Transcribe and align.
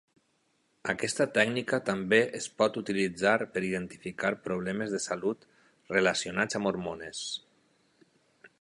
Aquesta 0.93 1.25
tècnica 1.33 1.79
també 1.89 2.19
es 2.39 2.47
pot 2.61 2.79
utilitzar 2.81 3.35
per 3.57 3.63
identificar 3.67 4.31
problemes 4.47 4.97
de 4.97 5.03
salut 5.07 5.45
relacionats 5.99 6.61
amb 6.61 6.71
hormones. 6.73 7.25